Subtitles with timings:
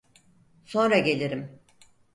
[0.65, 1.59] Sonra gelirim.